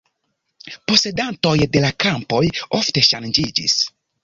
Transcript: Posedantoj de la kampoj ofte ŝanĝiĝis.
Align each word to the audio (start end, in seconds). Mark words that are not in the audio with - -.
Posedantoj 0.91 1.51
de 1.77 1.85
la 1.85 1.93
kampoj 2.05 2.41
ofte 2.81 3.07
ŝanĝiĝis. 3.13 3.79